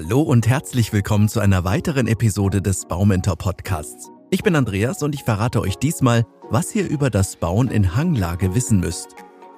Hallo 0.00 0.22
und 0.22 0.46
herzlich 0.46 0.92
willkommen 0.92 1.28
zu 1.28 1.40
einer 1.40 1.64
weiteren 1.64 2.06
Episode 2.06 2.62
des 2.62 2.86
Baumentor 2.86 3.34
Podcasts. 3.34 4.12
Ich 4.30 4.44
bin 4.44 4.54
Andreas 4.54 5.02
und 5.02 5.12
ich 5.12 5.24
verrate 5.24 5.60
euch 5.60 5.74
diesmal, 5.74 6.24
was 6.50 6.72
ihr 6.76 6.88
über 6.88 7.10
das 7.10 7.34
Bauen 7.34 7.68
in 7.68 7.96
Hanglage 7.96 8.54
wissen 8.54 8.78
müsst. 8.78 9.16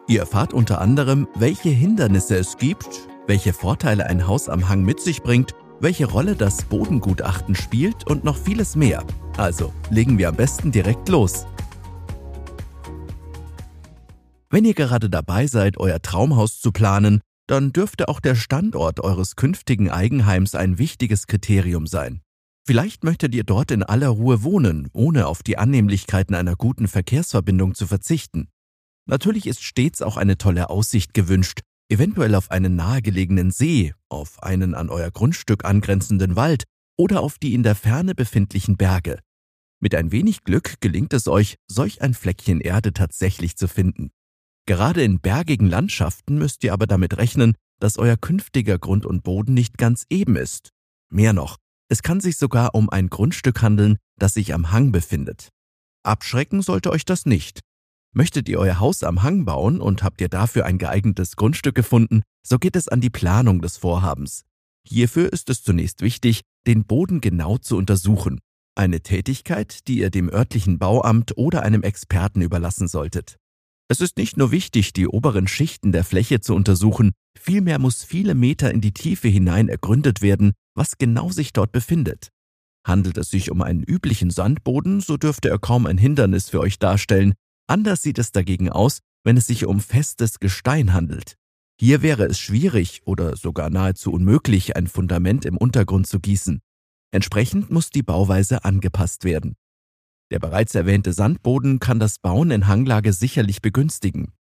Ihr 0.08 0.20
erfahrt 0.20 0.54
unter 0.54 0.80
anderem, 0.80 1.28
welche 1.34 1.68
Hindernisse 1.68 2.36
es 2.36 2.56
gibt, 2.56 3.06
welche 3.26 3.52
Vorteile 3.52 4.06
ein 4.06 4.26
Haus 4.26 4.48
am 4.48 4.70
Hang 4.70 4.82
mit 4.82 5.00
sich 5.00 5.20
bringt, 5.20 5.52
welche 5.78 6.06
Rolle 6.06 6.36
das 6.36 6.62
Bodengutachten 6.62 7.54
spielt 7.54 8.08
und 8.08 8.24
noch 8.24 8.38
vieles 8.38 8.76
mehr. 8.76 9.04
Also 9.36 9.74
legen 9.90 10.16
wir 10.16 10.30
am 10.30 10.36
besten 10.36 10.72
direkt 10.72 11.10
los. 11.10 11.44
Wenn 14.48 14.64
ihr 14.64 14.74
gerade 14.74 15.10
dabei 15.10 15.46
seid, 15.46 15.76
euer 15.76 16.00
Traumhaus 16.00 16.60
zu 16.60 16.72
planen, 16.72 17.20
dann 17.50 17.72
dürfte 17.72 18.08
auch 18.08 18.20
der 18.20 18.36
Standort 18.36 19.00
eures 19.00 19.34
künftigen 19.34 19.90
Eigenheims 19.90 20.54
ein 20.54 20.78
wichtiges 20.78 21.26
Kriterium 21.26 21.88
sein. 21.88 22.20
Vielleicht 22.64 23.02
möchtet 23.02 23.34
ihr 23.34 23.42
dort 23.42 23.72
in 23.72 23.82
aller 23.82 24.08
Ruhe 24.08 24.44
wohnen, 24.44 24.88
ohne 24.92 25.26
auf 25.26 25.42
die 25.42 25.58
Annehmlichkeiten 25.58 26.36
einer 26.36 26.54
guten 26.54 26.86
Verkehrsverbindung 26.86 27.74
zu 27.74 27.88
verzichten. 27.88 28.48
Natürlich 29.06 29.48
ist 29.48 29.64
stets 29.64 30.00
auch 30.00 30.16
eine 30.16 30.38
tolle 30.38 30.70
Aussicht 30.70 31.12
gewünscht, 31.12 31.62
eventuell 31.88 32.36
auf 32.36 32.52
einen 32.52 32.76
nahegelegenen 32.76 33.50
See, 33.50 33.94
auf 34.08 34.40
einen 34.44 34.76
an 34.76 34.88
euer 34.88 35.10
Grundstück 35.10 35.64
angrenzenden 35.64 36.36
Wald 36.36 36.62
oder 36.96 37.20
auf 37.20 37.38
die 37.38 37.54
in 37.54 37.64
der 37.64 37.74
Ferne 37.74 38.14
befindlichen 38.14 38.76
Berge. 38.76 39.18
Mit 39.80 39.96
ein 39.96 40.12
wenig 40.12 40.44
Glück 40.44 40.74
gelingt 40.80 41.12
es 41.14 41.26
euch, 41.26 41.56
solch 41.66 42.00
ein 42.00 42.14
Fleckchen 42.14 42.60
Erde 42.60 42.92
tatsächlich 42.92 43.56
zu 43.56 43.66
finden. 43.66 44.12
Gerade 44.70 45.02
in 45.02 45.18
bergigen 45.18 45.66
Landschaften 45.66 46.38
müsst 46.38 46.62
ihr 46.62 46.72
aber 46.72 46.86
damit 46.86 47.18
rechnen, 47.18 47.56
dass 47.80 47.98
euer 47.98 48.16
künftiger 48.16 48.78
Grund 48.78 49.04
und 49.04 49.24
Boden 49.24 49.52
nicht 49.52 49.78
ganz 49.78 50.06
eben 50.10 50.36
ist. 50.36 50.70
Mehr 51.10 51.32
noch, 51.32 51.56
es 51.88 52.04
kann 52.04 52.20
sich 52.20 52.36
sogar 52.36 52.76
um 52.76 52.88
ein 52.88 53.08
Grundstück 53.08 53.62
handeln, 53.62 53.96
das 54.16 54.34
sich 54.34 54.54
am 54.54 54.70
Hang 54.70 54.92
befindet. 54.92 55.48
Abschrecken 56.04 56.62
sollte 56.62 56.92
euch 56.92 57.04
das 57.04 57.26
nicht. 57.26 57.62
Möchtet 58.12 58.48
ihr 58.48 58.60
euer 58.60 58.78
Haus 58.78 59.02
am 59.02 59.24
Hang 59.24 59.44
bauen 59.44 59.80
und 59.80 60.04
habt 60.04 60.20
ihr 60.20 60.28
dafür 60.28 60.66
ein 60.66 60.78
geeignetes 60.78 61.34
Grundstück 61.34 61.74
gefunden, 61.74 62.22
so 62.46 62.60
geht 62.60 62.76
es 62.76 62.86
an 62.86 63.00
die 63.00 63.10
Planung 63.10 63.62
des 63.62 63.76
Vorhabens. 63.76 64.44
Hierfür 64.86 65.32
ist 65.32 65.50
es 65.50 65.64
zunächst 65.64 66.00
wichtig, 66.00 66.42
den 66.68 66.84
Boden 66.84 67.20
genau 67.20 67.58
zu 67.58 67.76
untersuchen. 67.76 68.38
Eine 68.76 69.00
Tätigkeit, 69.00 69.88
die 69.88 69.98
ihr 69.98 70.10
dem 70.10 70.32
örtlichen 70.32 70.78
Bauamt 70.78 71.36
oder 71.36 71.64
einem 71.64 71.82
Experten 71.82 72.40
überlassen 72.40 72.86
solltet. 72.86 73.36
Es 73.90 74.00
ist 74.00 74.18
nicht 74.18 74.36
nur 74.36 74.52
wichtig, 74.52 74.92
die 74.92 75.08
oberen 75.08 75.48
Schichten 75.48 75.90
der 75.90 76.04
Fläche 76.04 76.38
zu 76.38 76.54
untersuchen, 76.54 77.10
vielmehr 77.36 77.80
muss 77.80 78.04
viele 78.04 78.36
Meter 78.36 78.70
in 78.70 78.80
die 78.80 78.92
Tiefe 78.92 79.26
hinein 79.26 79.68
ergründet 79.68 80.22
werden, 80.22 80.52
was 80.76 80.96
genau 80.96 81.30
sich 81.30 81.52
dort 81.52 81.72
befindet. 81.72 82.28
Handelt 82.86 83.18
es 83.18 83.30
sich 83.30 83.50
um 83.50 83.62
einen 83.62 83.82
üblichen 83.82 84.30
Sandboden, 84.30 85.00
so 85.00 85.16
dürfte 85.16 85.50
er 85.50 85.58
kaum 85.58 85.86
ein 85.86 85.98
Hindernis 85.98 86.48
für 86.48 86.60
euch 86.60 86.78
darstellen. 86.78 87.34
Anders 87.66 88.02
sieht 88.02 88.20
es 88.20 88.30
dagegen 88.30 88.70
aus, 88.70 89.00
wenn 89.24 89.36
es 89.36 89.48
sich 89.48 89.66
um 89.66 89.80
festes 89.80 90.38
Gestein 90.38 90.92
handelt. 90.92 91.34
Hier 91.76 92.00
wäre 92.00 92.26
es 92.26 92.38
schwierig 92.38 93.02
oder 93.06 93.36
sogar 93.36 93.70
nahezu 93.70 94.12
unmöglich, 94.12 94.76
ein 94.76 94.86
Fundament 94.86 95.44
im 95.44 95.56
Untergrund 95.56 96.06
zu 96.06 96.20
gießen. 96.20 96.60
Entsprechend 97.10 97.72
muss 97.72 97.90
die 97.90 98.04
Bauweise 98.04 98.64
angepasst 98.64 99.24
werden. 99.24 99.56
Der 100.30 100.38
bereits 100.38 100.74
erwähnte 100.74 101.12
Sandboden 101.12 101.80
kann 101.80 101.98
das 101.98 102.18
Bauen 102.18 102.50
in 102.50 102.68
Hanglage 102.68 103.12
sicherlich 103.12 103.62
begünstigen. 103.62 104.32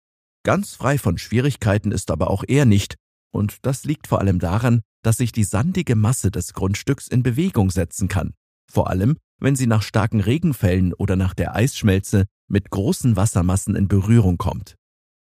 Ganz 0.43 0.75
frei 0.75 0.97
von 0.97 1.17
Schwierigkeiten 1.17 1.91
ist 1.91 2.11
aber 2.11 2.29
auch 2.29 2.43
er 2.47 2.65
nicht, 2.65 2.95
und 3.31 3.65
das 3.65 3.83
liegt 3.83 4.07
vor 4.07 4.19
allem 4.19 4.39
daran, 4.39 4.81
dass 5.03 5.17
sich 5.17 5.31
die 5.31 5.43
sandige 5.43 5.95
Masse 5.95 6.31
des 6.31 6.53
Grundstücks 6.53 7.07
in 7.07 7.23
Bewegung 7.23 7.71
setzen 7.71 8.07
kann, 8.07 8.33
vor 8.71 8.89
allem 8.89 9.17
wenn 9.41 9.55
sie 9.55 9.67
nach 9.67 9.81
starken 9.81 10.19
Regenfällen 10.19 10.93
oder 10.93 11.15
nach 11.15 11.33
der 11.33 11.55
Eisschmelze 11.55 12.25
mit 12.49 12.69
großen 12.69 13.15
Wassermassen 13.15 13.75
in 13.75 13.87
Berührung 13.87 14.37
kommt. 14.37 14.75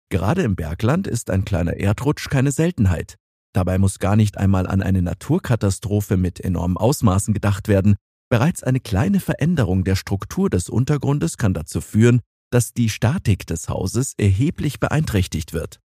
Gerade 0.09 0.41
im 0.41 0.55
Bergland 0.55 1.05
ist 1.07 1.29
ein 1.29 1.45
kleiner 1.45 1.77
Erdrutsch 1.77 2.29
keine 2.29 2.51
Seltenheit. 2.51 3.15
Dabei 3.53 3.77
muss 3.77 3.99
gar 3.99 4.15
nicht 4.15 4.37
einmal 4.37 4.67
an 4.67 4.81
eine 4.81 5.01
Naturkatastrophe 5.01 6.17
mit 6.17 6.39
enormen 6.39 6.77
Ausmaßen 6.77 7.33
gedacht 7.33 7.67
werden, 7.67 7.95
Bereits 8.29 8.63
eine 8.63 8.79
kleine 8.79 9.19
Veränderung 9.19 9.83
der 9.83 9.95
Struktur 9.95 10.49
des 10.49 10.69
Untergrundes 10.69 11.37
kann 11.37 11.53
dazu 11.53 11.79
führen, 11.79 12.21
dass 12.51 12.73
die 12.73 12.89
Statik 12.89 13.47
des 13.47 13.69
Hauses 13.69 14.13
erheblich 14.17 14.79
beeinträchtigt 14.79 15.53
wird. 15.53 15.79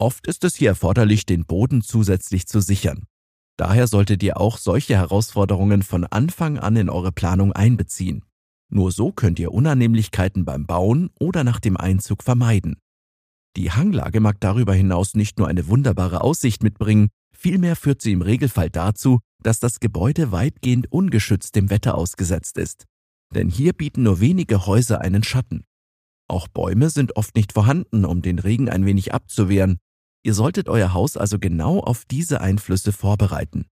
Oft 0.00 0.26
ist 0.28 0.44
es 0.44 0.54
hier 0.54 0.70
erforderlich, 0.70 1.26
den 1.26 1.44
Boden 1.44 1.82
zusätzlich 1.82 2.46
zu 2.46 2.60
sichern. 2.60 3.04
Daher 3.56 3.88
solltet 3.88 4.22
ihr 4.22 4.38
auch 4.38 4.58
solche 4.58 4.96
Herausforderungen 4.96 5.82
von 5.82 6.04
Anfang 6.04 6.58
an 6.58 6.76
in 6.76 6.88
eure 6.88 7.10
Planung 7.10 7.52
einbeziehen. 7.52 8.24
Nur 8.70 8.92
so 8.92 9.10
könnt 9.10 9.40
ihr 9.40 9.52
Unannehmlichkeiten 9.52 10.44
beim 10.44 10.66
Bauen 10.66 11.10
oder 11.18 11.42
nach 11.42 11.58
dem 11.58 11.76
Einzug 11.76 12.22
vermeiden. 12.22 12.76
Die 13.56 13.72
Hanglage 13.72 14.20
mag 14.20 14.38
darüber 14.40 14.74
hinaus 14.74 15.14
nicht 15.14 15.38
nur 15.38 15.48
eine 15.48 15.66
wunderbare 15.66 16.20
Aussicht 16.20 16.62
mitbringen, 16.62 17.08
vielmehr 17.32 17.74
führt 17.74 18.02
sie 18.02 18.12
im 18.12 18.22
Regelfall 18.22 18.70
dazu, 18.70 19.18
dass 19.42 19.60
das 19.60 19.80
Gebäude 19.80 20.32
weitgehend 20.32 20.90
ungeschützt 20.90 21.54
dem 21.54 21.70
Wetter 21.70 21.96
ausgesetzt 21.96 22.58
ist. 22.58 22.86
Denn 23.34 23.48
hier 23.48 23.72
bieten 23.72 24.02
nur 24.02 24.20
wenige 24.20 24.66
Häuser 24.66 25.00
einen 25.00 25.22
Schatten. 25.22 25.64
Auch 26.28 26.48
Bäume 26.48 26.90
sind 26.90 27.16
oft 27.16 27.34
nicht 27.36 27.52
vorhanden, 27.52 28.04
um 28.04 28.22
den 28.22 28.38
Regen 28.38 28.68
ein 28.68 28.84
wenig 28.84 29.14
abzuwehren. 29.14 29.78
Ihr 30.22 30.34
solltet 30.34 30.68
euer 30.68 30.92
Haus 30.92 31.16
also 31.16 31.38
genau 31.38 31.80
auf 31.80 32.04
diese 32.04 32.40
Einflüsse 32.40 32.92
vorbereiten. 32.92 33.66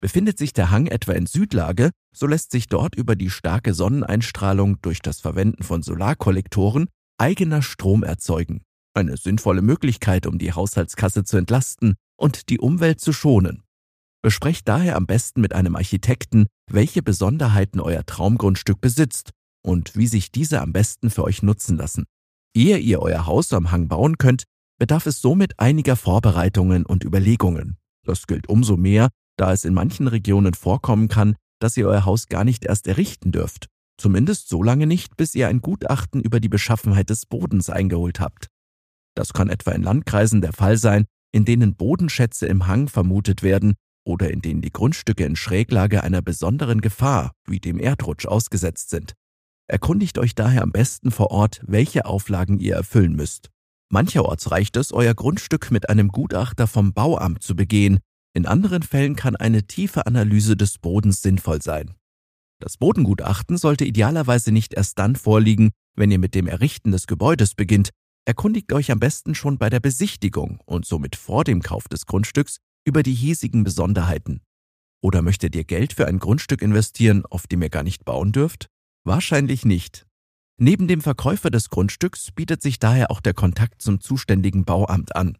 Befindet 0.00 0.38
sich 0.38 0.52
der 0.52 0.70
Hang 0.70 0.86
etwa 0.86 1.12
in 1.12 1.26
Südlage, 1.26 1.90
so 2.14 2.26
lässt 2.26 2.52
sich 2.52 2.68
dort 2.68 2.94
über 2.94 3.16
die 3.16 3.30
starke 3.30 3.74
Sonneneinstrahlung 3.74 4.80
durch 4.80 5.00
das 5.00 5.20
Verwenden 5.20 5.62
von 5.62 5.82
Solarkollektoren 5.82 6.88
eigener 7.18 7.60
Strom 7.60 8.02
erzeugen. 8.02 8.62
Eine 8.94 9.16
sinnvolle 9.16 9.62
Möglichkeit, 9.62 10.26
um 10.26 10.38
die 10.38 10.52
Haushaltskasse 10.52 11.24
zu 11.24 11.36
entlasten 11.36 11.96
und 12.16 12.48
die 12.48 12.58
Umwelt 12.58 13.00
zu 13.00 13.12
schonen. 13.12 13.62
Besprecht 14.22 14.68
daher 14.68 14.96
am 14.96 15.06
besten 15.06 15.40
mit 15.40 15.54
einem 15.54 15.76
Architekten, 15.76 16.46
welche 16.70 17.02
Besonderheiten 17.02 17.80
euer 17.80 18.04
Traumgrundstück 18.04 18.80
besitzt 18.80 19.30
und 19.62 19.96
wie 19.96 20.06
sich 20.06 20.30
diese 20.30 20.60
am 20.60 20.72
besten 20.72 21.10
für 21.10 21.24
euch 21.24 21.42
nutzen 21.42 21.76
lassen. 21.76 22.04
Ehe 22.54 22.78
ihr 22.78 23.00
euer 23.00 23.26
Haus 23.26 23.52
am 23.52 23.70
Hang 23.70 23.88
bauen 23.88 24.18
könnt, 24.18 24.44
bedarf 24.78 25.06
es 25.06 25.20
somit 25.20 25.58
einiger 25.58 25.96
Vorbereitungen 25.96 26.84
und 26.84 27.04
Überlegungen. 27.04 27.78
Das 28.04 28.26
gilt 28.26 28.48
umso 28.48 28.76
mehr, 28.76 29.08
da 29.36 29.52
es 29.52 29.64
in 29.64 29.74
manchen 29.74 30.06
Regionen 30.06 30.54
vorkommen 30.54 31.08
kann, 31.08 31.36
dass 31.60 31.76
ihr 31.76 31.86
euer 31.86 32.04
Haus 32.04 32.26
gar 32.26 32.44
nicht 32.44 32.64
erst 32.64 32.86
errichten 32.86 33.32
dürft. 33.32 33.68
Zumindest 33.98 34.48
so 34.48 34.62
lange 34.62 34.86
nicht, 34.86 35.16
bis 35.16 35.34
ihr 35.34 35.48
ein 35.48 35.60
Gutachten 35.60 36.20
über 36.22 36.40
die 36.40 36.48
Beschaffenheit 36.48 37.10
des 37.10 37.26
Bodens 37.26 37.68
eingeholt 37.68 38.20
habt. 38.20 38.48
Das 39.14 39.32
kann 39.32 39.50
etwa 39.50 39.72
in 39.72 39.82
Landkreisen 39.82 40.40
der 40.40 40.52
Fall 40.52 40.78
sein, 40.78 41.06
in 41.32 41.44
denen 41.44 41.74
Bodenschätze 41.74 42.46
im 42.46 42.66
Hang 42.66 42.88
vermutet 42.88 43.42
werden, 43.42 43.74
oder 44.10 44.30
in 44.30 44.42
denen 44.42 44.60
die 44.60 44.72
Grundstücke 44.72 45.24
in 45.24 45.36
Schräglage 45.36 46.04
einer 46.04 46.20
besonderen 46.20 46.80
Gefahr, 46.80 47.32
wie 47.46 47.60
dem 47.60 47.78
Erdrutsch, 47.78 48.26
ausgesetzt 48.26 48.90
sind. 48.90 49.14
Erkundigt 49.68 50.18
euch 50.18 50.34
daher 50.34 50.62
am 50.62 50.72
besten 50.72 51.12
vor 51.12 51.30
Ort, 51.30 51.60
welche 51.64 52.04
Auflagen 52.04 52.58
ihr 52.58 52.74
erfüllen 52.74 53.14
müsst. 53.14 53.50
Mancherorts 53.88 54.50
reicht 54.50 54.76
es, 54.76 54.92
euer 54.92 55.14
Grundstück 55.14 55.70
mit 55.70 55.88
einem 55.88 56.08
Gutachter 56.08 56.66
vom 56.66 56.92
Bauamt 56.92 57.42
zu 57.42 57.54
begehen, 57.54 58.00
in 58.32 58.46
anderen 58.46 58.82
Fällen 58.82 59.16
kann 59.16 59.34
eine 59.34 59.66
tiefe 59.66 60.06
Analyse 60.06 60.56
des 60.56 60.78
Bodens 60.78 61.22
sinnvoll 61.22 61.62
sein. 61.62 61.94
Das 62.60 62.76
Bodengutachten 62.76 63.56
sollte 63.56 63.84
idealerweise 63.84 64.52
nicht 64.52 64.74
erst 64.74 64.98
dann 64.98 65.16
vorliegen, 65.16 65.70
wenn 65.96 66.10
ihr 66.10 66.18
mit 66.18 66.34
dem 66.34 66.46
Errichten 66.46 66.92
des 66.92 67.06
Gebäudes 67.06 67.54
beginnt. 67.54 67.90
Erkundigt 68.26 68.72
euch 68.72 68.92
am 68.92 69.00
besten 69.00 69.34
schon 69.34 69.58
bei 69.58 69.70
der 69.70 69.80
Besichtigung 69.80 70.60
und 70.66 70.84
somit 70.84 71.16
vor 71.16 71.42
dem 71.42 71.62
Kauf 71.62 71.88
des 71.88 72.06
Grundstücks 72.06 72.58
über 72.84 73.02
die 73.02 73.14
hiesigen 73.14 73.64
Besonderheiten. 73.64 74.40
Oder 75.02 75.22
möchtet 75.22 75.54
ihr 75.56 75.64
Geld 75.64 75.92
für 75.92 76.06
ein 76.06 76.18
Grundstück 76.18 76.62
investieren, 76.62 77.24
auf 77.26 77.46
dem 77.46 77.62
ihr 77.62 77.70
gar 77.70 77.82
nicht 77.82 78.04
bauen 78.04 78.32
dürft? 78.32 78.68
Wahrscheinlich 79.04 79.64
nicht. 79.64 80.06
Neben 80.58 80.88
dem 80.88 81.00
Verkäufer 81.00 81.50
des 81.50 81.70
Grundstücks 81.70 82.32
bietet 82.32 82.60
sich 82.60 82.78
daher 82.78 83.10
auch 83.10 83.20
der 83.20 83.32
Kontakt 83.32 83.80
zum 83.80 84.00
zuständigen 84.00 84.64
Bauamt 84.64 85.16
an. 85.16 85.38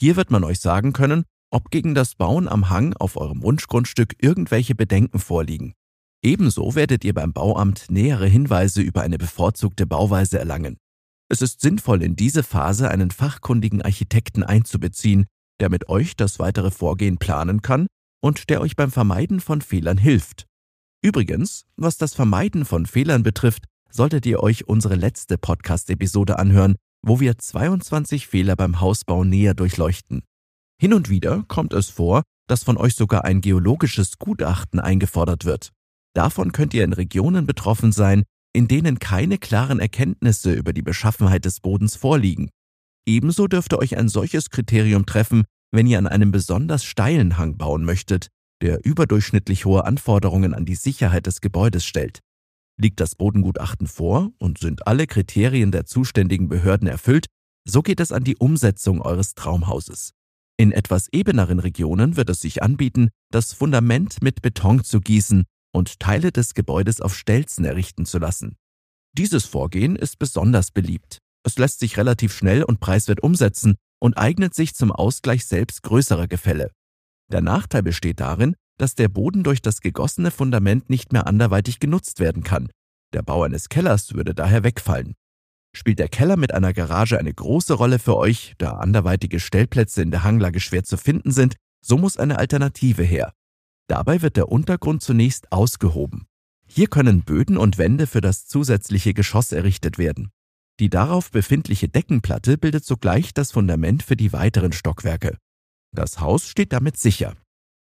Hier 0.00 0.16
wird 0.16 0.30
man 0.30 0.42
euch 0.42 0.58
sagen 0.58 0.92
können, 0.92 1.24
ob 1.50 1.70
gegen 1.70 1.94
das 1.94 2.16
Bauen 2.16 2.48
am 2.48 2.68
Hang 2.68 2.94
auf 2.94 3.16
eurem 3.16 3.42
Wunschgrundstück 3.42 4.16
irgendwelche 4.20 4.74
Bedenken 4.74 5.20
vorliegen. 5.20 5.74
Ebenso 6.22 6.74
werdet 6.74 7.04
ihr 7.04 7.14
beim 7.14 7.32
Bauamt 7.32 7.86
nähere 7.88 8.26
Hinweise 8.26 8.82
über 8.82 9.02
eine 9.02 9.18
bevorzugte 9.18 9.86
Bauweise 9.86 10.38
erlangen. 10.38 10.78
Es 11.28 11.42
ist 11.42 11.60
sinnvoll, 11.60 12.02
in 12.02 12.16
diese 12.16 12.42
Phase 12.42 12.90
einen 12.90 13.12
fachkundigen 13.12 13.82
Architekten 13.82 14.42
einzubeziehen, 14.42 15.26
der 15.60 15.70
mit 15.70 15.88
euch 15.88 16.16
das 16.16 16.38
weitere 16.38 16.70
Vorgehen 16.70 17.18
planen 17.18 17.62
kann 17.62 17.86
und 18.22 18.50
der 18.50 18.60
euch 18.60 18.76
beim 18.76 18.90
Vermeiden 18.90 19.40
von 19.40 19.60
Fehlern 19.60 19.98
hilft. 19.98 20.46
Übrigens, 21.02 21.66
was 21.76 21.98
das 21.98 22.14
Vermeiden 22.14 22.64
von 22.64 22.86
Fehlern 22.86 23.22
betrifft, 23.22 23.64
solltet 23.90 24.26
ihr 24.26 24.42
euch 24.42 24.66
unsere 24.66 24.94
letzte 24.94 25.38
Podcast-Episode 25.38 26.38
anhören, 26.38 26.76
wo 27.06 27.20
wir 27.20 27.38
22 27.38 28.26
Fehler 28.26 28.56
beim 28.56 28.80
Hausbau 28.80 29.24
näher 29.24 29.54
durchleuchten. 29.54 30.22
Hin 30.80 30.92
und 30.92 31.08
wieder 31.08 31.44
kommt 31.48 31.72
es 31.72 31.88
vor, 31.88 32.22
dass 32.48 32.64
von 32.64 32.76
euch 32.76 32.94
sogar 32.94 33.24
ein 33.24 33.40
geologisches 33.40 34.18
Gutachten 34.18 34.80
eingefordert 34.80 35.44
wird. 35.44 35.72
Davon 36.14 36.52
könnt 36.52 36.74
ihr 36.74 36.84
in 36.84 36.92
Regionen 36.92 37.46
betroffen 37.46 37.92
sein, 37.92 38.24
in 38.52 38.68
denen 38.68 38.98
keine 38.98 39.38
klaren 39.38 39.80
Erkenntnisse 39.80 40.52
über 40.52 40.72
die 40.72 40.82
Beschaffenheit 40.82 41.44
des 41.44 41.60
Bodens 41.60 41.94
vorliegen. 41.96 42.48
Ebenso 43.06 43.46
dürfte 43.46 43.78
euch 43.78 43.96
ein 43.96 44.08
solches 44.08 44.50
Kriterium 44.50 45.06
treffen, 45.06 45.44
wenn 45.72 45.86
ihr 45.86 45.98
an 45.98 46.06
einem 46.06 46.32
besonders 46.32 46.84
steilen 46.84 47.38
Hang 47.38 47.56
bauen 47.56 47.84
möchtet, 47.84 48.28
der 48.62 48.84
überdurchschnittlich 48.84 49.64
hohe 49.64 49.84
Anforderungen 49.84 50.54
an 50.54 50.64
die 50.64 50.74
Sicherheit 50.74 51.26
des 51.26 51.40
Gebäudes 51.40 51.84
stellt. 51.84 52.20
Liegt 52.78 53.00
das 53.00 53.14
Bodengutachten 53.14 53.86
vor 53.86 54.32
und 54.38 54.58
sind 54.58 54.86
alle 54.86 55.06
Kriterien 55.06 55.70
der 55.70 55.86
zuständigen 55.86 56.48
Behörden 56.48 56.88
erfüllt, 56.88 57.26
so 57.68 57.82
geht 57.82 58.00
es 58.00 58.12
an 58.12 58.24
die 58.24 58.36
Umsetzung 58.36 59.00
eures 59.00 59.34
Traumhauses. 59.34 60.12
In 60.58 60.72
etwas 60.72 61.08
ebeneren 61.12 61.58
Regionen 61.58 62.16
wird 62.16 62.30
es 62.30 62.40
sich 62.40 62.62
anbieten, 62.62 63.10
das 63.30 63.52
Fundament 63.52 64.22
mit 64.22 64.42
Beton 64.42 64.84
zu 64.84 65.00
gießen 65.00 65.44
und 65.72 66.00
Teile 66.00 66.32
des 66.32 66.54
Gebäudes 66.54 67.00
auf 67.00 67.14
Stelzen 67.14 67.64
errichten 67.64 68.06
zu 68.06 68.18
lassen. 68.18 68.56
Dieses 69.12 69.44
Vorgehen 69.44 69.96
ist 69.96 70.18
besonders 70.18 70.70
beliebt. 70.70 71.18
Es 71.46 71.58
lässt 71.58 71.78
sich 71.78 71.96
relativ 71.96 72.36
schnell 72.36 72.64
und 72.64 72.80
preiswert 72.80 73.22
umsetzen 73.22 73.76
und 74.00 74.18
eignet 74.18 74.52
sich 74.52 74.74
zum 74.74 74.90
Ausgleich 74.90 75.46
selbst 75.46 75.84
größerer 75.84 76.26
Gefälle. 76.26 76.72
Der 77.30 77.40
Nachteil 77.40 77.84
besteht 77.84 78.18
darin, 78.18 78.56
dass 78.78 78.96
der 78.96 79.08
Boden 79.08 79.44
durch 79.44 79.62
das 79.62 79.80
gegossene 79.80 80.32
Fundament 80.32 80.90
nicht 80.90 81.12
mehr 81.12 81.28
anderweitig 81.28 81.78
genutzt 81.78 82.18
werden 82.18 82.42
kann. 82.42 82.68
Der 83.12 83.22
Bau 83.22 83.44
eines 83.44 83.68
Kellers 83.68 84.14
würde 84.14 84.34
daher 84.34 84.64
wegfallen. 84.64 85.14
Spielt 85.72 86.00
der 86.00 86.08
Keller 86.08 86.36
mit 86.36 86.52
einer 86.52 86.72
Garage 86.72 87.16
eine 87.16 87.32
große 87.32 87.74
Rolle 87.74 88.00
für 88.00 88.16
euch, 88.16 88.54
da 88.58 88.72
anderweitige 88.72 89.38
Stellplätze 89.38 90.02
in 90.02 90.10
der 90.10 90.24
Hanglage 90.24 90.58
schwer 90.58 90.82
zu 90.82 90.96
finden 90.96 91.30
sind, 91.30 91.54
so 91.80 91.96
muss 91.96 92.16
eine 92.16 92.40
Alternative 92.40 93.04
her. 93.04 93.32
Dabei 93.86 94.20
wird 94.20 94.36
der 94.36 94.48
Untergrund 94.50 95.00
zunächst 95.00 95.52
ausgehoben. 95.52 96.26
Hier 96.66 96.88
können 96.88 97.22
Böden 97.22 97.56
und 97.56 97.78
Wände 97.78 98.08
für 98.08 98.20
das 98.20 98.46
zusätzliche 98.46 99.14
Geschoss 99.14 99.52
errichtet 99.52 99.96
werden. 99.96 100.32
Die 100.78 100.90
darauf 100.90 101.30
befindliche 101.30 101.88
Deckenplatte 101.88 102.58
bildet 102.58 102.84
sogleich 102.84 103.32
das 103.32 103.52
Fundament 103.52 104.02
für 104.02 104.16
die 104.16 104.32
weiteren 104.32 104.72
Stockwerke. 104.72 105.38
Das 105.94 106.20
Haus 106.20 106.48
steht 106.48 106.72
damit 106.72 106.98
sicher. 106.98 107.34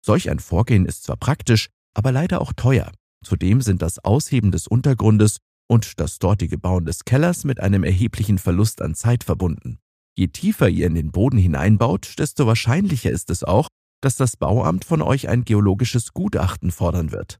Solch 0.05 0.29
ein 0.29 0.39
Vorgehen 0.39 0.85
ist 0.85 1.03
zwar 1.03 1.15
praktisch, 1.15 1.69
aber 1.93 2.11
leider 2.11 2.41
auch 2.41 2.51
teuer. 2.53 2.91
Zudem 3.23 3.61
sind 3.61 3.81
das 3.81 3.99
Ausheben 4.03 4.51
des 4.51 4.67
Untergrundes 4.67 5.37
und 5.69 5.99
das 6.01 6.19
dortige 6.19 6.57
Bauen 6.57 6.85
des 6.85 7.05
Kellers 7.05 7.45
mit 7.45 7.61
einem 7.61 7.85
erheblichen 7.85 8.37
Verlust 8.37 8.81
an 8.81 8.95
Zeit 8.95 9.23
verbunden. 9.23 9.79
Je 10.17 10.27
tiefer 10.27 10.67
ihr 10.67 10.87
in 10.87 10.95
den 10.95 11.11
Boden 11.11 11.37
hineinbaut, 11.37 12.15
desto 12.19 12.45
wahrscheinlicher 12.45 13.09
ist 13.09 13.29
es 13.29 13.43
auch, 13.43 13.67
dass 14.01 14.17
das 14.17 14.35
Bauamt 14.35 14.83
von 14.83 15.01
euch 15.01 15.29
ein 15.29 15.45
geologisches 15.45 16.13
Gutachten 16.13 16.71
fordern 16.71 17.11
wird. 17.13 17.39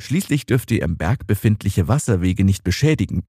Schließlich 0.00 0.46
dürft 0.46 0.70
ihr 0.70 0.82
im 0.82 0.96
Berg 0.96 1.26
befindliche 1.26 1.88
Wasserwege 1.88 2.44
nicht 2.44 2.62
beschädigen. 2.62 3.24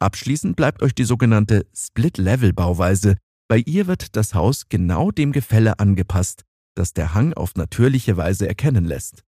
Abschließend 0.00 0.54
bleibt 0.54 0.82
euch 0.82 0.94
die 0.94 1.04
sogenannte 1.04 1.66
Split-Level-Bauweise. 1.74 3.16
Bei 3.48 3.58
ihr 3.58 3.86
wird 3.86 4.14
das 4.14 4.34
Haus 4.34 4.68
genau 4.68 5.10
dem 5.10 5.32
Gefälle 5.32 5.78
angepasst, 5.80 6.44
das 6.74 6.92
der 6.92 7.14
Hang 7.14 7.32
auf 7.32 7.56
natürliche 7.56 8.16
Weise 8.16 8.46
erkennen 8.46 8.84
lässt. 8.84 9.24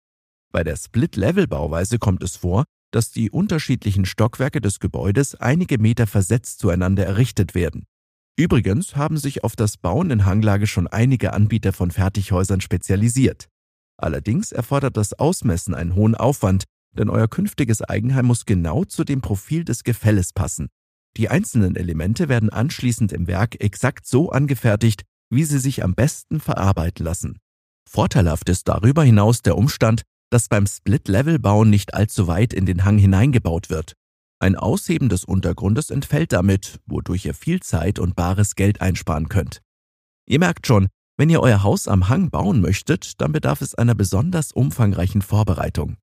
Bei 0.52 0.62
der 0.62 0.76
Split-Level-Bauweise 0.76 1.99
kommt 1.99 2.22
es 2.22 2.37
vor, 2.37 2.64
dass 2.93 3.11
die 3.11 3.31
unterschiedlichen 3.31 4.05
Stockwerke 4.05 4.61
des 4.61 4.81
Gebäudes 4.81 5.34
einige 5.34 5.78
Meter 5.78 6.06
versetzt 6.06 6.61
zueinander 6.61 7.06
errichtet 7.06 7.55
werden. 7.55 7.84
Übrigens 8.37 8.96
haben 8.96 9.16
sich 9.16 9.44
auf 9.44 9.56
das 9.56 9.76
Bauen 9.76 10.11
in 10.11 10.25
Hanglage 10.25 10.66
schon 10.66 10.87
einige 10.87 11.32
Anbieter 11.32 11.73
von 11.73 11.90
Fertighäusern 11.90 12.61
spezialisiert. 12.61 13.49
Allerdings 13.96 14.50
erfordert 14.50 14.96
das 14.96 15.12
Ausmessen 15.12 15.75
einen 15.75 15.94
hohen 15.94 16.14
Aufwand, 16.14 16.64
denn 16.92 17.08
euer 17.08 17.28
künftiges 17.28 17.82
Eigenheim 17.82 18.26
muss 18.26 18.46
genau 18.46 18.84
zu 18.84 19.04
dem 19.04 19.20
Profil 19.20 19.64
des 19.64 19.84
Gefälles 19.84 20.32
passen. 20.32 20.69
Die 21.16 21.28
einzelnen 21.28 21.76
Elemente 21.76 22.28
werden 22.28 22.50
anschließend 22.50 23.12
im 23.12 23.26
Werk 23.26 23.60
exakt 23.60 24.06
so 24.06 24.31
angefertigt, 24.31 25.02
wie 25.31 25.44
sie 25.44 25.58
sich 25.58 25.82
am 25.82 25.94
besten 25.94 26.40
verarbeiten 26.40 27.04
lassen. 27.04 27.38
Vorteilhaft 27.88 28.48
ist 28.48 28.69
darüber 28.69 29.02
hinaus 29.02 29.42
der 29.42 29.56
Umstand, 29.56 30.02
dass 30.31 30.48
beim 30.48 30.66
Split-Level-Bauen 30.66 31.69
nicht 31.70 31.94
allzu 31.94 32.28
weit 32.28 32.52
in 32.52 32.66
den 32.66 32.84
Hang 32.84 32.98
hineingebaut 32.98 33.69
wird. 33.70 33.94
Ein 34.38 34.56
Ausheben 34.56 35.08
des 35.08 35.25
Untergrundes 35.25 35.90
entfällt 35.90 36.32
damit, 36.32 36.78
wodurch 36.87 37.26
ihr 37.26 37.34
viel 37.34 37.60
Zeit 37.60 37.98
und 37.98 38.16
bares 38.16 38.54
Geld 38.54 38.81
einsparen 38.81 39.28
könnt. 39.28 39.60
Ihr 40.26 40.38
merkt 40.38 40.66
schon, 40.66 40.88
wenn 41.19 41.28
ihr 41.28 41.40
euer 41.40 41.62
Haus 41.62 41.88
am 41.88 42.08
Hang 42.08 42.31
bauen 42.31 42.60
möchtet, 42.60 43.20
dann 43.20 43.32
bedarf 43.32 43.60
es 43.60 43.75
einer 43.75 43.94
besonders 43.94 44.52
umfangreichen 44.52 45.20
Vorbereitung. 45.20 45.96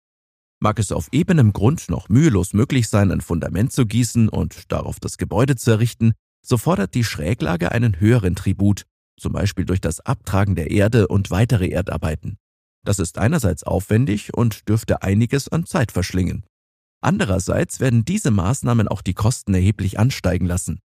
Mag 0.59 0.79
es 0.79 0.91
auf 0.91 1.09
ebenem 1.11 1.53
Grund 1.53 1.89
noch 1.89 2.09
mühelos 2.09 2.53
möglich 2.53 2.89
sein, 2.89 3.11
ein 3.11 3.21
Fundament 3.21 3.71
zu 3.71 3.85
gießen 3.85 4.27
und 4.27 4.71
darauf 4.71 4.99
das 4.99 5.17
Gebäude 5.17 5.55
zu 5.55 5.71
errichten, 5.71 6.13
so 6.43 6.57
fordert 6.57 6.95
die 6.95 7.03
Schräglage 7.03 7.71
einen 7.71 7.99
höheren 7.99 8.35
Tribut, 8.35 8.83
zum 9.19 9.33
Beispiel 9.33 9.65
durch 9.65 9.81
das 9.81 9.99
Abtragen 9.99 10.55
der 10.55 10.71
Erde 10.71 11.07
und 11.07 11.29
weitere 11.29 11.67
Erdarbeiten. 11.67 12.37
Das 12.83 12.99
ist 12.99 13.17
einerseits 13.17 13.63
aufwendig 13.63 14.33
und 14.33 14.67
dürfte 14.67 15.03
einiges 15.03 15.47
an 15.49 15.65
Zeit 15.65 15.91
verschlingen. 15.91 16.45
Andererseits 17.01 17.79
werden 17.79 18.05
diese 18.05 18.31
Maßnahmen 18.31 18.87
auch 18.87 19.01
die 19.01 19.13
Kosten 19.13 19.53
erheblich 19.53 19.99
ansteigen 19.99 20.45
lassen. 20.45 20.79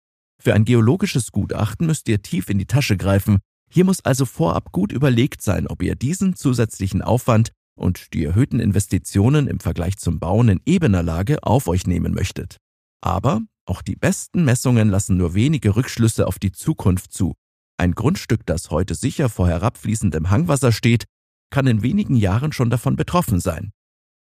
Für 0.40 0.54
ein 0.54 0.64
geologisches 0.64 1.32
Gutachten 1.32 1.86
müsst 1.86 2.08
ihr 2.08 2.22
tief 2.22 2.48
in 2.48 2.58
die 2.58 2.66
Tasche 2.66 2.96
greifen. 2.96 3.40
Hier 3.70 3.84
muss 3.84 4.04
also 4.04 4.24
vorab 4.24 4.72
gut 4.72 4.92
überlegt 4.92 5.42
sein, 5.42 5.66
ob 5.66 5.82
ihr 5.82 5.96
diesen 5.96 6.36
zusätzlichen 6.36 7.02
Aufwand 7.02 7.50
und 7.78 8.12
die 8.12 8.24
erhöhten 8.24 8.60
Investitionen 8.60 9.46
im 9.46 9.60
Vergleich 9.60 9.96
zum 9.98 10.18
Bauen 10.18 10.48
in 10.48 10.60
ebener 10.66 11.02
Lage 11.02 11.42
auf 11.42 11.68
euch 11.68 11.86
nehmen 11.86 12.12
möchtet. 12.12 12.58
Aber 13.00 13.40
auch 13.64 13.82
die 13.82 13.96
besten 13.96 14.44
Messungen 14.44 14.88
lassen 14.88 15.16
nur 15.16 15.34
wenige 15.34 15.76
Rückschlüsse 15.76 16.26
auf 16.26 16.38
die 16.38 16.52
Zukunft 16.52 17.12
zu. 17.12 17.34
Ein 17.76 17.92
Grundstück, 17.94 18.44
das 18.46 18.70
heute 18.70 18.94
sicher 18.94 19.28
vor 19.28 19.48
herabfließendem 19.48 20.30
Hangwasser 20.30 20.72
steht, 20.72 21.04
kann 21.50 21.66
in 21.66 21.82
wenigen 21.82 22.16
Jahren 22.16 22.52
schon 22.52 22.70
davon 22.70 22.96
betroffen 22.96 23.40
sein. 23.40 23.70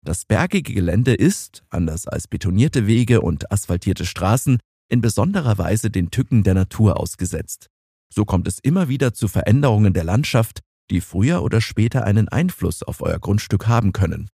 Das 0.05 0.25
bergige 0.25 0.73
Gelände 0.73 1.13
ist, 1.13 1.63
anders 1.69 2.07
als 2.07 2.27
betonierte 2.27 2.87
Wege 2.87 3.21
und 3.21 3.51
asphaltierte 3.51 4.05
Straßen, 4.05 4.59
in 4.89 5.01
besonderer 5.01 5.57
Weise 5.57 5.89
den 5.89 6.11
Tücken 6.11 6.43
der 6.43 6.53
Natur 6.53 6.99
ausgesetzt. 6.99 7.67
So 8.13 8.23
kommt 8.23 8.47
es 8.47 8.59
immer 8.59 8.87
wieder 8.87 9.13
zu 9.13 9.27
Veränderungen 9.27 9.93
der 9.93 10.03
Landschaft, 10.03 10.61
die 10.89 11.01
früher 11.01 11.43
oder 11.43 11.61
später 11.61 12.03
einen 12.05 12.27
Einfluss 12.29 12.83
auf 12.83 13.01
euer 13.01 13.19
Grundstück 13.19 13.67
haben 13.67 13.93
können. 13.93 14.29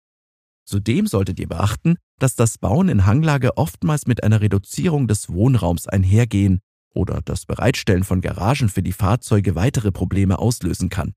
Zudem 0.66 1.08
solltet 1.08 1.40
ihr 1.40 1.50
beachten, 1.50 1.98
dass 2.20 2.36
das 2.36 2.58
Bauen 2.58 2.88
in 2.88 3.06
Hanglage 3.06 3.58
oftmals 3.58 4.08
mit 4.08 4.24
einer 4.24 4.42
Reduzierung 4.42 5.08
des 5.08 5.30
Wohnraums 5.30 5.88
einhergehen 5.88 6.60
oder 6.94 7.22
das 7.24 7.46
Bereitstellen 7.46 8.04
von 8.04 8.22
Garagen 8.22 8.70
für 8.70 8.84
die 8.84 8.94
Fahrzeuge 8.94 9.56
weitere 9.56 9.92
Probleme 9.92 10.40
auslösen 10.40 10.90
kann. 10.90 11.14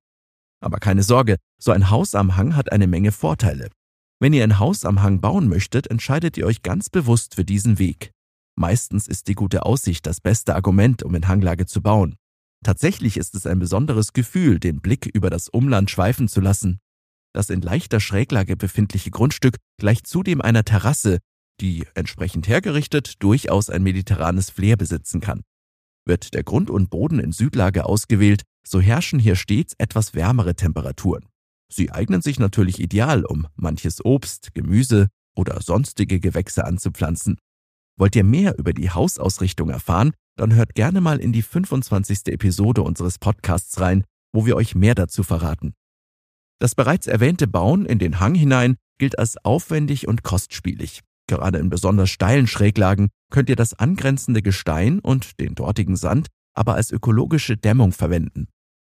Aber 0.60 0.78
keine 0.78 1.02
Sorge, 1.02 1.36
so 1.58 1.72
ein 1.72 1.90
Haus 1.90 2.14
am 2.14 2.36
Hang 2.36 2.56
hat 2.56 2.72
eine 2.72 2.86
Menge 2.86 3.12
Vorteile. 3.12 3.68
Wenn 4.18 4.32
ihr 4.32 4.44
ein 4.44 4.58
Haus 4.58 4.84
am 4.84 5.02
Hang 5.02 5.20
bauen 5.20 5.48
möchtet, 5.48 5.88
entscheidet 5.88 6.36
ihr 6.38 6.46
euch 6.46 6.62
ganz 6.62 6.88
bewusst 6.88 7.34
für 7.34 7.44
diesen 7.44 7.78
Weg. 7.78 8.12
Meistens 8.56 9.08
ist 9.08 9.28
die 9.28 9.34
gute 9.34 9.66
Aussicht 9.66 10.06
das 10.06 10.20
beste 10.20 10.54
Argument, 10.54 11.02
um 11.02 11.14
in 11.14 11.28
Hanglage 11.28 11.66
zu 11.66 11.82
bauen. 11.82 12.16
Tatsächlich 12.64 13.18
ist 13.18 13.34
es 13.34 13.46
ein 13.46 13.58
besonderes 13.58 14.14
Gefühl, 14.14 14.58
den 14.58 14.80
Blick 14.80 15.06
über 15.12 15.28
das 15.28 15.48
Umland 15.48 15.90
schweifen 15.90 16.28
zu 16.28 16.40
lassen. 16.40 16.80
Das 17.34 17.50
in 17.50 17.60
leichter 17.60 18.00
Schräglage 18.00 18.56
befindliche 18.56 19.10
Grundstück 19.10 19.56
gleicht 19.78 20.06
zudem 20.06 20.40
einer 20.40 20.64
Terrasse, 20.64 21.18
die, 21.60 21.84
entsprechend 21.94 22.48
hergerichtet, 22.48 23.22
durchaus 23.22 23.68
ein 23.68 23.82
mediterranes 23.82 24.48
Flair 24.48 24.76
besitzen 24.76 25.20
kann. 25.20 25.42
Wird 26.06 26.32
der 26.32 26.42
Grund 26.42 26.70
und 26.70 26.88
Boden 26.88 27.18
in 27.18 27.32
Südlage 27.32 27.84
ausgewählt, 27.84 28.42
so 28.66 28.80
herrschen 28.80 29.18
hier 29.18 29.36
stets 29.36 29.74
etwas 29.76 30.14
wärmere 30.14 30.54
Temperaturen. 30.54 31.26
Sie 31.70 31.90
eignen 31.90 32.22
sich 32.22 32.38
natürlich 32.38 32.80
ideal, 32.80 33.26
um 33.26 33.46
manches 33.56 34.02
Obst, 34.02 34.54
Gemüse 34.54 35.08
oder 35.36 35.60
sonstige 35.60 36.18
Gewächse 36.18 36.64
anzupflanzen. 36.64 37.36
Wollt 37.96 38.16
ihr 38.16 38.24
mehr 38.24 38.58
über 38.58 38.72
die 38.72 38.90
Hausausrichtung 38.90 39.70
erfahren, 39.70 40.12
dann 40.36 40.54
hört 40.54 40.74
gerne 40.74 41.00
mal 41.00 41.20
in 41.20 41.32
die 41.32 41.42
25. 41.42 42.26
Episode 42.28 42.82
unseres 42.82 43.18
Podcasts 43.18 43.80
rein, 43.80 44.04
wo 44.32 44.46
wir 44.46 44.56
euch 44.56 44.74
mehr 44.74 44.94
dazu 44.94 45.22
verraten. 45.22 45.74
Das 46.60 46.74
bereits 46.74 47.06
erwähnte 47.06 47.46
Bauen 47.46 47.86
in 47.86 47.98
den 47.98 48.20
Hang 48.20 48.34
hinein 48.34 48.76
gilt 48.98 49.18
als 49.18 49.36
aufwendig 49.44 50.08
und 50.08 50.22
kostspielig. 50.22 51.00
Gerade 51.26 51.58
in 51.58 51.70
besonders 51.70 52.10
steilen 52.10 52.46
Schräglagen 52.46 53.08
könnt 53.30 53.48
ihr 53.48 53.56
das 53.56 53.74
angrenzende 53.74 54.42
Gestein 54.42 54.98
und 55.00 55.40
den 55.40 55.54
dortigen 55.54 55.96
Sand 55.96 56.28
aber 56.54 56.74
als 56.74 56.92
ökologische 56.92 57.56
Dämmung 57.56 57.92
verwenden. 57.92 58.46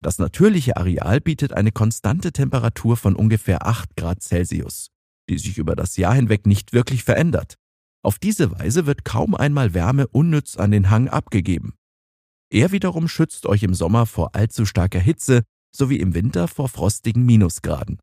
Das 0.03 0.19
natürliche 0.19 0.77
Areal 0.77 1.21
bietet 1.21 1.53
eine 1.53 1.73
konstante 1.73 2.33
Temperatur 2.33 2.97
von 2.97 3.17
ungefähr 3.17 3.67
8 3.67 3.97
Grad 3.97 4.23
Celsius, 4.23 4.91
die 5.31 5.39
sich 5.39 5.57
über 5.57 5.77
das 5.77 5.97
Jahr 5.97 6.15
hinweg 6.15 6.47
nicht 6.47 6.73
wirklich 6.73 7.05
verändert. 7.05 7.57
Auf 8.05 8.19
diese 8.19 8.53
Weise 8.59 8.85
wird 8.85 9.07
kaum 9.07 9.35
einmal 9.35 9.73
Wärme 9.73 10.07
unnütz 10.07 10.59
an 10.59 10.71
den 10.71 10.91
Hang 10.91 11.09
abgegeben. 11.09 11.73
Er 12.51 12.71
wiederum 12.71 13.09
schützt 13.09 13.47
euch 13.47 13.63
im 13.63 13.73
Sommer 13.73 14.05
vor 14.05 14.35
allzu 14.35 14.67
starker 14.67 15.01
Hitze 15.01 15.43
sowie 15.75 15.97
im 15.97 16.15
Winter 16.15 16.47
vor 16.47 16.69
frostigen 16.69 17.25
Minusgraden. 17.25 17.99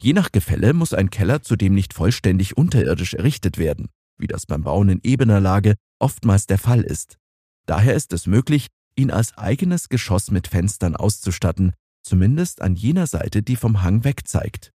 Je 0.00 0.14
nach 0.14 0.32
Gefälle 0.32 0.72
muss 0.72 0.94
ein 0.94 1.10
Keller 1.10 1.42
zudem 1.42 1.74
nicht 1.74 1.92
vollständig 1.92 2.56
unterirdisch 2.56 3.12
errichtet 3.12 3.58
werden, 3.58 3.90
wie 4.18 4.26
das 4.26 4.46
beim 4.46 4.62
Bauen 4.64 4.88
in 4.88 5.00
ebener 5.04 5.38
Lage 5.38 5.74
oftmals 5.98 6.46
der 6.46 6.58
Fall 6.58 6.80
ist. 6.80 7.18
Daher 7.66 7.94
ist 7.94 8.14
es 8.14 8.26
möglich, 8.26 8.68
ihn 8.96 9.10
als 9.10 9.36
eigenes 9.36 9.90
Geschoss 9.90 10.30
mit 10.30 10.48
Fenstern 10.48 10.96
auszustatten, 10.96 11.74
zumindest 12.02 12.62
an 12.62 12.74
jener 12.74 13.06
Seite, 13.06 13.42
die 13.42 13.56
vom 13.56 13.82
Hang 13.82 14.02
weg 14.02 14.26
zeigt. 14.26 14.72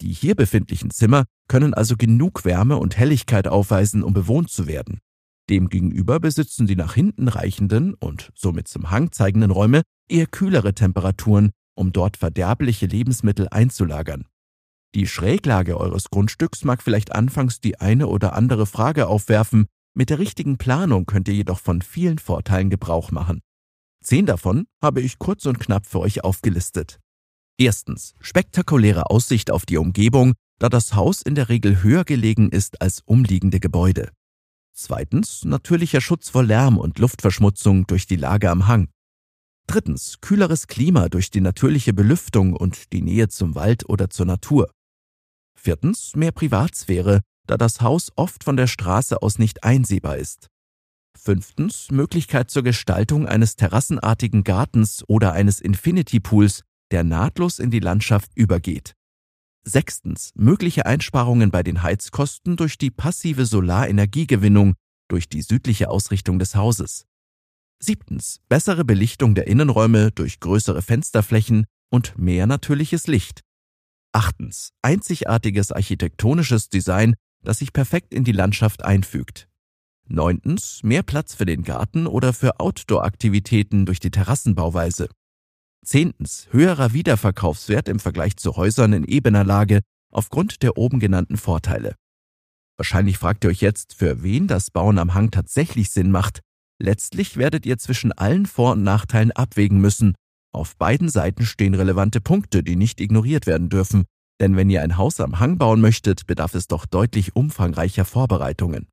Die 0.00 0.12
hier 0.12 0.34
befindlichen 0.34 0.90
Zimmer 0.90 1.24
können 1.48 1.74
also 1.74 1.96
genug 1.96 2.44
Wärme 2.44 2.76
und 2.76 2.96
Helligkeit 2.96 3.48
aufweisen, 3.48 4.02
um 4.02 4.12
bewohnt 4.12 4.50
zu 4.50 4.66
werden. 4.66 4.98
Demgegenüber 5.48 6.20
besitzen 6.20 6.66
die 6.66 6.76
nach 6.76 6.94
hinten 6.94 7.28
reichenden 7.28 7.94
und 7.94 8.30
somit 8.34 8.68
zum 8.68 8.90
Hang 8.90 9.12
zeigenden 9.12 9.50
Räume 9.50 9.82
eher 10.08 10.26
kühlere 10.26 10.74
Temperaturen, 10.74 11.50
um 11.76 11.92
dort 11.92 12.16
verderbliche 12.16 12.86
Lebensmittel 12.86 13.48
einzulagern. 13.50 14.26
Die 14.94 15.06
Schräglage 15.06 15.78
eures 15.78 16.10
Grundstücks 16.10 16.64
mag 16.64 16.82
vielleicht 16.82 17.12
anfangs 17.14 17.60
die 17.60 17.80
eine 17.80 18.06
oder 18.08 18.32
andere 18.32 18.66
Frage 18.66 19.06
aufwerfen, 19.08 19.66
mit 19.94 20.10
der 20.10 20.18
richtigen 20.18 20.58
Planung 20.58 21.06
könnt 21.06 21.28
ihr 21.28 21.34
jedoch 21.34 21.58
von 21.58 21.80
vielen 21.80 22.18
Vorteilen 22.18 22.70
Gebrauch 22.70 23.10
machen. 23.10 23.40
Zehn 24.02 24.26
davon 24.26 24.66
habe 24.82 25.00
ich 25.00 25.18
kurz 25.18 25.46
und 25.46 25.58
knapp 25.58 25.86
für 25.86 26.00
euch 26.00 26.22
aufgelistet. 26.22 26.98
Erstens. 27.58 28.14
Spektakuläre 28.20 29.10
Aussicht 29.10 29.50
auf 29.50 29.64
die 29.64 29.78
Umgebung, 29.78 30.34
da 30.58 30.68
das 30.68 30.94
Haus 30.94 31.22
in 31.22 31.34
der 31.34 31.48
Regel 31.48 31.82
höher 31.82 32.04
gelegen 32.04 32.50
ist 32.50 32.82
als 32.82 33.00
umliegende 33.06 33.60
Gebäude. 33.60 34.10
Zweitens. 34.72 35.44
Natürlicher 35.44 36.02
Schutz 36.02 36.28
vor 36.28 36.44
Lärm 36.44 36.76
und 36.76 36.98
Luftverschmutzung 36.98 37.86
durch 37.86 38.06
die 38.06 38.16
Lage 38.16 38.50
am 38.50 38.66
Hang. 38.66 38.88
Drittens. 39.66 40.20
Kühleres 40.20 40.66
Klima 40.66 41.08
durch 41.08 41.30
die 41.30 41.40
natürliche 41.40 41.94
Belüftung 41.94 42.52
und 42.52 42.92
die 42.92 43.00
Nähe 43.00 43.28
zum 43.28 43.54
Wald 43.54 43.88
oder 43.88 44.10
zur 44.10 44.26
Natur. 44.26 44.70
Viertens. 45.58 46.14
Mehr 46.14 46.32
Privatsphäre, 46.32 47.22
da 47.46 47.56
das 47.56 47.80
Haus 47.80 48.12
oft 48.16 48.44
von 48.44 48.58
der 48.58 48.66
Straße 48.66 49.22
aus 49.22 49.38
nicht 49.38 49.64
einsehbar 49.64 50.18
ist. 50.18 50.48
Fünftens. 51.18 51.90
Möglichkeit 51.90 52.50
zur 52.50 52.62
Gestaltung 52.62 53.26
eines 53.26 53.56
terrassenartigen 53.56 54.44
Gartens 54.44 55.02
oder 55.08 55.32
eines 55.32 55.60
Infinity 55.60 56.20
Pools, 56.20 56.62
der 56.90 57.04
nahtlos 57.04 57.58
in 57.58 57.70
die 57.70 57.80
Landschaft 57.80 58.30
übergeht. 58.34 58.94
Sechstens. 59.64 60.30
Mögliche 60.36 60.86
Einsparungen 60.86 61.50
bei 61.50 61.62
den 61.62 61.82
Heizkosten 61.82 62.56
durch 62.56 62.78
die 62.78 62.90
passive 62.90 63.46
Solarenergiegewinnung 63.46 64.74
durch 65.08 65.28
die 65.28 65.42
südliche 65.42 65.90
Ausrichtung 65.90 66.38
des 66.38 66.54
Hauses. 66.54 67.06
Siebtens. 67.80 68.40
Bessere 68.48 68.84
Belichtung 68.84 69.34
der 69.34 69.46
Innenräume 69.48 70.12
durch 70.12 70.40
größere 70.40 70.82
Fensterflächen 70.82 71.66
und 71.90 72.16
mehr 72.16 72.46
natürliches 72.46 73.06
Licht. 73.06 73.42
Achtens. 74.12 74.72
Einzigartiges 74.82 75.72
architektonisches 75.72 76.68
Design, 76.68 77.16
das 77.42 77.58
sich 77.58 77.72
perfekt 77.72 78.14
in 78.14 78.24
die 78.24 78.32
Landschaft 78.32 78.84
einfügt. 78.84 79.48
Neuntens. 80.08 80.82
Mehr 80.84 81.02
Platz 81.02 81.34
für 81.34 81.44
den 81.44 81.64
Garten 81.64 82.06
oder 82.06 82.32
für 82.32 82.60
Outdoor-Aktivitäten 82.60 83.84
durch 83.84 84.00
die 84.00 84.10
Terrassenbauweise. 84.10 85.08
Zehntens. 85.86 86.48
Höherer 86.50 86.92
Wiederverkaufswert 86.92 87.88
im 87.88 88.00
Vergleich 88.00 88.36
zu 88.36 88.56
Häusern 88.56 88.92
in 88.92 89.04
ebener 89.04 89.44
Lage 89.44 89.80
aufgrund 90.12 90.62
der 90.62 90.76
oben 90.76 90.98
genannten 90.98 91.36
Vorteile. 91.36 91.94
Wahrscheinlich 92.76 93.18
fragt 93.18 93.44
ihr 93.44 93.50
euch 93.50 93.60
jetzt, 93.60 93.94
für 93.94 94.22
wen 94.22 94.48
das 94.48 94.70
Bauen 94.70 94.98
am 94.98 95.14
Hang 95.14 95.30
tatsächlich 95.30 95.90
Sinn 95.90 96.10
macht. 96.10 96.40
Letztlich 96.82 97.36
werdet 97.36 97.64
ihr 97.64 97.78
zwischen 97.78 98.12
allen 98.12 98.46
Vor- 98.46 98.72
und 98.72 98.82
Nachteilen 98.82 99.30
abwägen 99.30 99.80
müssen. 99.80 100.14
Auf 100.52 100.76
beiden 100.76 101.08
Seiten 101.08 101.46
stehen 101.46 101.74
relevante 101.74 102.20
Punkte, 102.20 102.62
die 102.62 102.76
nicht 102.76 103.00
ignoriert 103.00 103.46
werden 103.46 103.68
dürfen, 103.68 104.04
denn 104.40 104.56
wenn 104.56 104.68
ihr 104.68 104.82
ein 104.82 104.96
Haus 104.96 105.20
am 105.20 105.38
Hang 105.38 105.56
bauen 105.56 105.80
möchtet, 105.80 106.26
bedarf 106.26 106.54
es 106.54 106.66
doch 106.66 106.84
deutlich 106.84 107.36
umfangreicher 107.36 108.04
Vorbereitungen. 108.04 108.88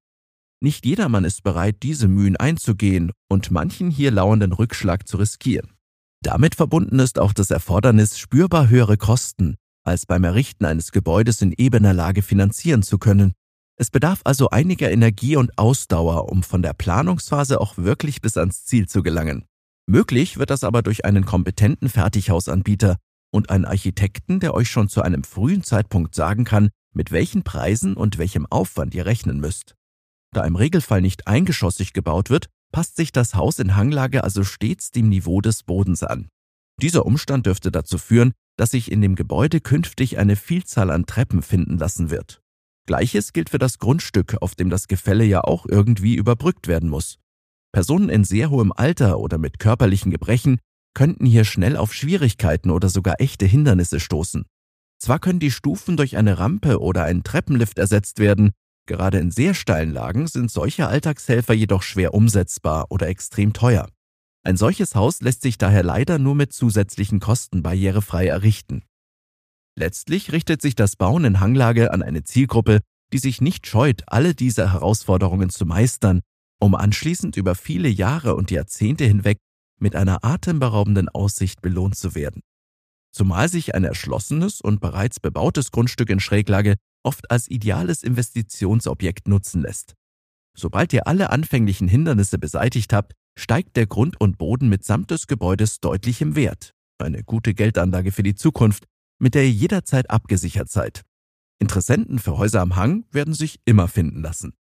Nicht 0.62 0.85
jedermann 0.85 1.25
ist 1.25 1.43
bereit, 1.43 1.77
diese 1.83 2.07
Mühen 2.07 2.38
einzugehen 2.38 3.12
und 3.29 3.51
manchen 3.51 3.89
hier 3.89 4.12
lauernden 4.12 4.53
Rückschlag 4.53 5.07
zu 5.07 5.17
riskieren. 5.17 5.73
Damit 6.24 6.56
verbunden 6.56 7.00
ist 7.00 7.20
auch 7.20 7.34
das 7.34 7.51
Erfordernis, 7.51 8.18
spürbar 8.18 8.70
höhere 8.70 8.96
Kosten 8.96 9.56
als 9.84 10.06
beim 10.06 10.24
Errichten 10.24 10.63
eines 10.63 10.94
Gebäudes 10.94 11.42
in 11.42 11.53
ebener 11.58 11.94
Lage 11.94 12.22
finanzieren 12.22 12.82
zu 12.82 12.98
können. 12.98 13.34
Es 13.75 13.92
bedarf 13.92 14.22
also 14.24 14.50
einiger 14.50 14.89
Energie 14.89 15.36
und 15.36 15.58
Ausdauer, 15.58 16.32
um 16.32 16.42
von 16.42 16.62
der 16.62 16.72
Planungsphase 16.72 17.60
auch 17.60 17.77
wirklich 17.77 18.22
bis 18.22 18.38
ans 18.38 18.63
Ziel 18.63 18.88
zu 18.88 19.03
gelangen. 19.03 19.44
Möglich 19.86 20.38
wird 20.38 20.50
das 20.50 20.63
aber 20.63 20.82
durch 20.82 21.03
einen 21.03 21.25
kompetenten 21.25 21.89
Fertighausanbieter 21.89 22.96
und 23.34 23.50
einen 23.50 23.65
Architekten, 23.65 24.39
der 24.39 24.53
euch 24.53 24.70
schon 24.70 24.88
zu 24.88 25.01
einem 25.01 25.25
frühen 25.25 25.63
Zeitpunkt 25.63 26.15
sagen 26.15 26.46
kann, 26.46 26.70
mit 26.94 27.12
welchen 27.12 27.44
Preisen 27.44 27.98
und 27.98 28.18
welchem 28.18 28.46
Aufwand 28.46 28.96
ihr 28.96 29.06
rechnen 29.06 29.42
müsst. 29.42 29.75
Da 30.32 30.46
im 30.46 30.56
Regelfall 30.56 31.01
nicht 31.01 31.27
eingeschossig 31.27 31.92
gebaut 31.92 32.30
wird, 32.30 32.48
passt 32.74 32.98
sich 32.98 33.13
das 33.13 33.36
Haus 33.36 33.60
in 33.60 33.77
Hanglage 33.77 34.25
also 34.25 34.44
stets 34.44 34.92
dem 34.92 35.08
Niveau 35.08 35.39
des 35.39 35.63
Bodens 35.63 36.03
an. 36.03 36.27
Dieser 36.82 37.06
Umstand 37.06 37.46
dürfte 37.46 37.72
dazu 37.72 37.98
führen, 37.98 38.34
dass 38.58 38.72
sich 38.72 38.92
in 38.92 39.00
dem 39.00 39.15
Gebäude 39.15 39.62
künftig 39.62 40.18
eine 40.18 40.36
Vielzahl 40.36 40.92
an 40.92 41.06
Treppen 41.06 41.42
finden 41.42 41.77
lassen 41.77 42.10
wird. 42.10 42.42
Gleiches 42.86 43.32
gilt 43.32 43.50
für 43.50 43.60
das 43.60 43.80
Grundstück, 43.80 44.38
auf 44.42 44.56
dem 44.56 44.70
das 44.70 44.88
Gefälle 44.88 45.24
ja 45.24 45.42
auch 45.42 45.65
irgendwie 45.65 46.15
überbrückt 46.15 46.68
werden 46.68 46.89
muss. 46.89 47.20
Personen 47.72 48.10
in 48.10 48.24
sehr 48.24 48.50
hohem 48.50 48.74
Alter 48.75 49.20
oder 49.20 49.38
mit 49.38 49.60
körperlichen 49.60 50.12
Gebrechen 50.12 50.60
könnten 50.94 51.25
hier 51.25 51.46
schnell 51.46 51.77
auf 51.77 51.94
Schwierigkeiten 51.94 52.70
oder 52.70 52.89
sogar 52.89 53.22
echte 53.22 53.46
Hindernisse 53.46 54.00
stoßen. 54.00 54.46
Zwar 55.00 55.20
können 55.20 55.39
die 55.39 55.51
Stufen 55.51 55.98
durch 55.98 56.18
eine 56.18 56.39
Rampe 56.39 56.80
oder 56.80 57.03
einen 57.03 57.24
Treppenlift 57.24 57.77
ersetzt 57.77 58.20
werden, 58.20 58.51
Gerade 58.85 59.19
in 59.19 59.31
sehr 59.31 59.53
steilen 59.53 59.93
Lagen 59.93 60.27
sind 60.27 60.51
solche 60.51 60.87
Alltagshelfer 60.87 61.53
jedoch 61.53 61.83
schwer 61.83 62.13
umsetzbar 62.13 62.87
oder 62.89 63.07
extrem 63.07 63.53
teuer. 63.53 63.87
Ein 64.45 64.57
solches 64.57 64.93
Haus 64.95 65.21
lässt 65.21 65.41
sich 65.41 65.57
daher 65.57 65.83
leider 65.83 66.19
nur 66.19 66.35
mit 66.35 66.51
zusätzlichen 66.51 67.21
Kosten 67.21 67.63
barrierefrei 67.63 68.27
errichten. 68.27 68.83
Letztlich 69.75 70.33
richtet 70.33 70.61
sich 70.61 70.75
das 70.75 70.97
Bauen 70.97 71.23
in 71.23 71.39
Hanglage 71.39 71.91
an 71.93 72.03
eine 72.03 72.23
Zielgruppe, 72.23 72.79
die 73.13 73.19
sich 73.19 73.39
nicht 73.39 73.67
scheut, 73.67 74.03
alle 74.07 74.35
diese 74.35 74.73
Herausforderungen 74.73 75.49
zu 75.49 75.65
meistern, 75.65 76.21
um 76.59 76.75
anschließend 76.75 77.37
über 77.37 77.55
viele 77.55 77.89
Jahre 77.89 78.35
und 78.35 78.51
Jahrzehnte 78.51 79.05
hinweg 79.05 79.37
mit 79.79 79.95
einer 79.95 80.23
atemberaubenden 80.23 81.09
Aussicht 81.09 81.61
belohnt 81.61 81.95
zu 81.95 82.15
werden. 82.15 82.41
Zumal 83.11 83.47
sich 83.47 83.75
ein 83.75 83.83
erschlossenes 83.83 84.59
und 84.59 84.81
bereits 84.81 85.19
bebautes 85.19 85.71
Grundstück 85.71 86.09
in 86.09 86.19
Schräglage 86.19 86.75
oft 87.03 87.29
als 87.29 87.50
ideales 87.50 88.03
Investitionsobjekt 88.03 89.27
nutzen 89.27 89.62
lässt. 89.62 89.93
Sobald 90.55 90.93
ihr 90.93 91.07
alle 91.07 91.29
anfänglichen 91.31 91.88
Hindernisse 91.88 92.38
beseitigt 92.38 92.93
habt, 92.93 93.13
steigt 93.38 93.75
der 93.75 93.88
Grund 93.88 94.19
und 94.19 94.38
Boden 94.38 94.69
mitsamt 94.69 95.12
des 95.12 95.27
Gebäudes 95.27 95.79
deutlich 95.79 96.22
im 96.22 96.36
Wert. 96.36 96.74
Eine 97.00 97.24
gute 97.24 97.53
Geldanlage 97.53 98.12
für 98.12 98.24
die 98.24 98.36
Zukunft, 98.36 98.86
mit 99.19 99.36
der 99.36 99.43
ihr 99.43 99.51
jederzeit 99.51 100.10
abgesichert 100.10 100.69
seid. 100.69 101.01
Interessenten 101.60 102.19
für 102.19 102.38
Häuser 102.38 102.62
am 102.62 102.75
Hang 102.75 103.05
werden 103.12 103.33
sich 103.33 103.60
immer 103.65 103.88
finden 103.88 104.22
lassen. 104.22 104.53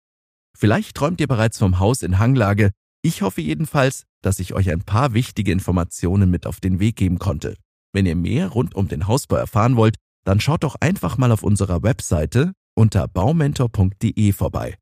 Vielleicht 0.57 0.97
träumt 0.97 1.21
ihr 1.21 1.27
bereits 1.27 1.59
vom 1.59 1.79
Haus 1.79 2.03
in 2.03 2.19
Hanglage. 2.19 2.71
Ich 3.03 3.23
hoffe 3.23 3.41
jedenfalls, 3.41 4.05
dass 4.23 4.39
ich 4.39 4.55
euch 4.55 4.71
ein 4.71 4.83
paar 4.83 5.13
wichtige 5.13 5.53
Informationen 5.53 6.31
mit 6.31 6.47
auf 6.47 6.61
den 6.61 6.79
Weg 6.79 6.97
geben 6.97 7.19
konnte. 7.19 7.57
Wenn 7.93 8.07
ihr 8.07 8.17
mehr 8.17 8.49
rund 8.49 8.75
um 8.75 8.89
den 8.89 9.07
Hausbau 9.07 9.37
erfahren 9.37 9.77
wollt, 9.77 9.97
dann 10.25 10.41
schaut 10.41 10.65
doch 10.65 10.77
einfach 10.81 11.19
mal 11.19 11.33
auf 11.33 11.43
unserer 11.43 11.83
Webseite 11.83 12.53
unter 12.75 13.09
baumentor.de 13.09 14.33
vorbei. 14.33 14.77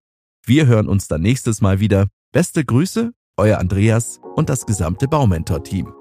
Wir 0.47 0.67
hören 0.67 0.89
uns 0.89 1.09
dann 1.09 1.23
nächstes 1.23 1.61
Mal 1.61 1.81
wieder. 1.81 2.09
Beste 2.33 2.65
Grüße, 2.65 3.13
euer 3.37 3.59
Andreas 3.59 4.21
und 4.37 4.49
das 4.49 4.67
gesamte 4.67 5.09
Baumentor-Team. 5.09 6.00